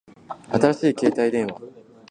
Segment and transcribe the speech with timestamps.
[0.51, 1.61] 新しい携帯電話